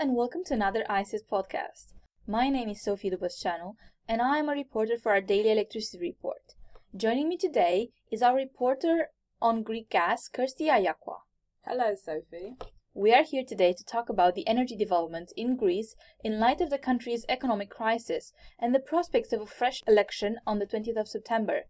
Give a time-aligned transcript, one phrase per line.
[0.00, 1.92] and welcome to another ICIS podcast.
[2.26, 3.74] My name is Sophie Dubascianu
[4.08, 6.54] and I am a reporter for our daily electricity report.
[6.96, 11.18] Joining me today is our reporter on Greek gas, Kirsty Ayakwa.
[11.64, 12.56] Hello, Sophie.
[12.94, 15.94] We are here today to talk about the energy development in Greece
[16.24, 20.58] in light of the country's economic crisis and the prospects of a fresh election on
[20.58, 21.60] the 20th of September.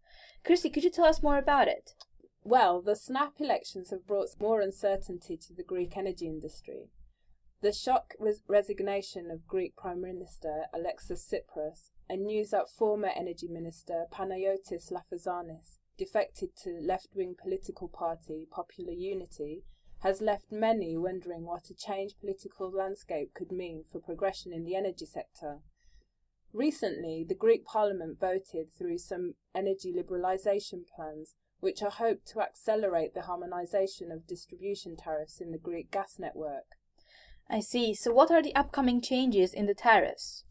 [0.43, 1.91] Kirsty, could you tell us more about it?
[2.45, 6.89] Well, the snap elections have brought more uncertainty to the Greek energy industry.
[7.63, 13.49] The shock res- resignation of Greek Prime Minister Alexis Tsipras and news that former Energy
[13.49, 19.65] Minister Panayotis Lafazanis defected to left-wing political party Popular Unity
[19.99, 24.75] has left many wondering what a changed political landscape could mean for progression in the
[24.75, 25.59] energy sector.
[26.55, 33.13] Recently, the Greek parliament voted through some energy liberalisation plans which are hoped to accelerate
[33.13, 36.80] the harmonisation of distribution tariffs in the Greek gas network.
[37.53, 37.95] I see.
[37.95, 40.45] So, what are the upcoming changes in the tariffs?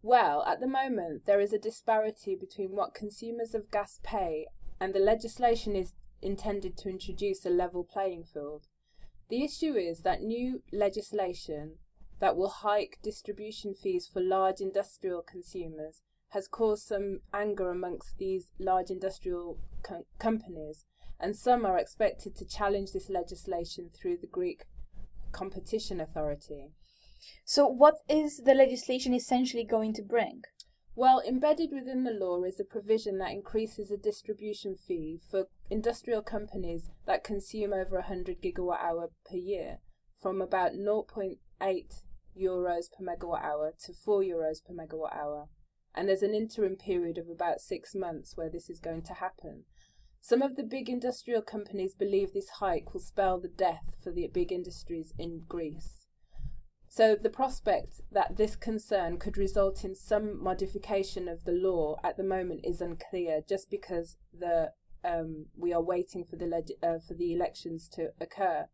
[0.00, 4.46] Well, at the moment, there is a disparity between what consumers of gas pay,
[4.78, 8.68] and the legislation is intended to introduce a level playing field.
[9.28, 11.78] The issue is that new legislation
[12.20, 18.52] that will hike distribution fees for large industrial consumers has caused some anger amongst these
[18.60, 20.84] large industrial co- companies,
[21.18, 24.66] and some are expected to challenge this legislation through the Greek
[25.36, 26.70] Competition Authority.
[27.44, 30.42] So, what is the legislation essentially going to bring?
[30.94, 36.22] Well, embedded within the law is a provision that increases the distribution fee for industrial
[36.22, 39.80] companies that consume over 100 gigawatt hour per year
[40.22, 41.36] from about 0.8
[42.34, 45.48] euros per megawatt hour to 4 euros per megawatt hour.
[45.94, 49.64] And there's an interim period of about six months where this is going to happen.
[50.28, 54.26] Some of the big industrial companies believe this hike will spell the death for the
[54.26, 56.08] big industries in Greece.
[56.88, 62.16] So the prospect that this concern could result in some modification of the law at
[62.16, 64.72] the moment is unclear, just because the
[65.04, 68.66] um, we are waiting for the leg- uh, for the elections to occur.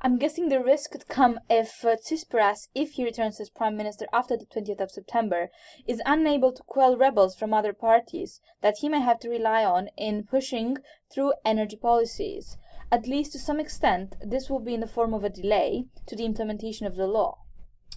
[0.00, 4.06] I'm guessing the risk could come if uh, Tsipras, if he returns as prime minister
[4.12, 5.50] after the 20th of September,
[5.86, 9.88] is unable to quell rebels from other parties that he may have to rely on
[9.96, 10.78] in pushing
[11.12, 12.58] through energy policies.
[12.92, 16.16] At least to some extent, this will be in the form of a delay to
[16.16, 17.38] the implementation of the law.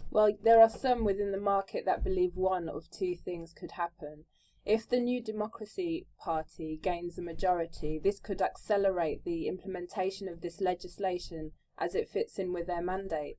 [0.09, 4.25] Well, there are some within the market that believe one of two things could happen.
[4.65, 10.61] If the New Democracy Party gains a majority, this could accelerate the implementation of this
[10.61, 13.37] legislation as it fits in with their mandate.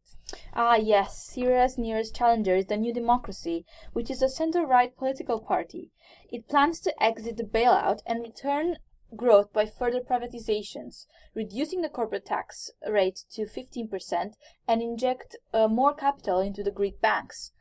[0.55, 5.41] Ah, yes, Syriza's nearest challenger is the New Democracy, which is a center right political
[5.41, 5.91] party.
[6.31, 8.77] It plans to exit the bailout and return
[9.17, 14.35] growth by further privatizations, reducing the corporate tax rate to 15%
[14.67, 17.53] and inject uh, more capital into the Greek banks.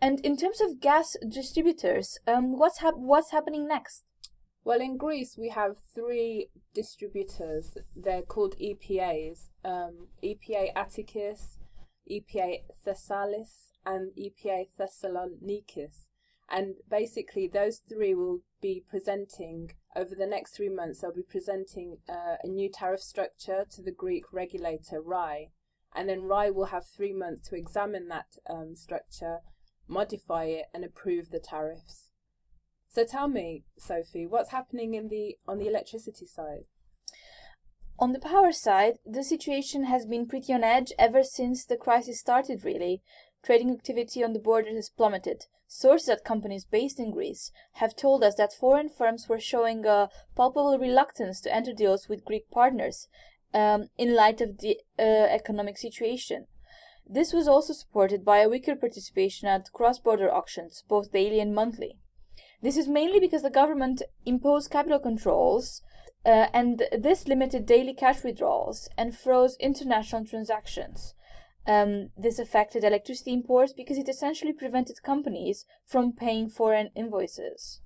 [0.00, 4.04] And in terms of gas distributors, um, what's, hap- what's happening next?
[4.64, 7.76] Well, in Greece, we have three distributors.
[7.96, 11.58] They're called EPAs um, EPA Attikis,
[12.10, 16.06] EPA Thessalias, and EPA Thessalonikis.
[16.48, 21.98] And basically, those three will be presenting over the next three months, they'll be presenting
[22.08, 25.50] uh, a new tariff structure to the Greek regulator, RAE.
[25.94, 29.40] And then RAE will have three months to examine that um, structure,
[29.86, 32.11] modify it, and approve the tariffs.
[32.94, 36.64] So tell me, Sophie, what's happening in the on the electricity side?
[37.98, 42.20] On the power side, the situation has been pretty on edge ever since the crisis
[42.20, 43.00] started, really.
[43.42, 45.46] Trading activity on the border has plummeted.
[45.66, 50.10] Sources at companies based in Greece have told us that foreign firms were showing a
[50.36, 53.08] palpable reluctance to enter deals with Greek partners
[53.54, 56.46] um, in light of the uh, economic situation.
[57.08, 61.54] This was also supported by a weaker participation at cross border auctions, both daily and
[61.54, 61.96] monthly.
[62.62, 65.82] This is mainly because the government imposed capital controls
[66.24, 71.14] uh, and this limited daily cash withdrawals and froze international transactions.
[71.66, 77.80] Um, this affected electricity imports because it essentially prevented companies from paying foreign invoices.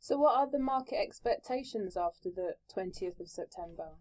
[0.00, 3.92] So, what are the market expectations after the 20th of September?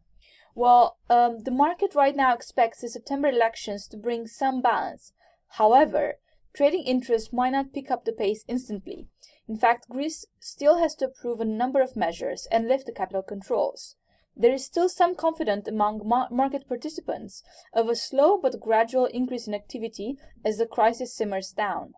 [0.56, 5.14] Well, um, the market right now expects the September elections to bring some balance.
[5.58, 6.16] However,
[6.54, 9.08] trading interest might not pick up the pace instantly.
[9.52, 13.22] In fact, Greece still has to approve a number of measures and lift the capital
[13.22, 13.98] controls.
[14.34, 17.44] There is still some confidence among ma- market participants
[17.74, 20.16] of a slow but gradual increase in activity
[20.46, 21.96] as the crisis simmers down.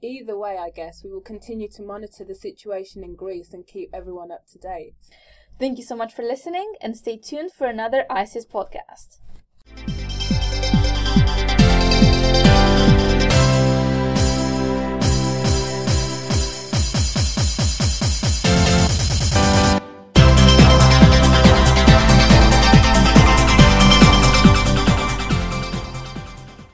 [0.00, 3.90] Either way, I guess we will continue to monitor the situation in Greece and keep
[3.92, 4.94] everyone up to date.
[5.58, 9.18] Thank you so much for listening and stay tuned for another ICIS podcast.